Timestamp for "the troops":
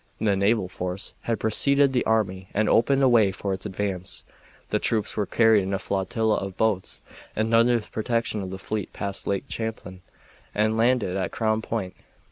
4.69-5.15